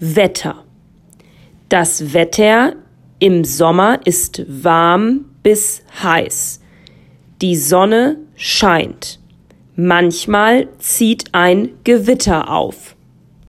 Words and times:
Wetter. 0.00 0.64
Das 1.68 2.14
Wetter 2.14 2.74
im 3.18 3.44
Sommer 3.44 4.00
ist 4.06 4.42
warm 4.48 5.26
bis 5.42 5.82
heiß. 6.02 6.60
Die 7.42 7.54
Sonne 7.54 8.16
scheint. 8.34 9.20
Manchmal 9.76 10.68
zieht 10.78 11.26
ein 11.32 11.72
Gewitter 11.84 12.50
auf. 12.50 12.96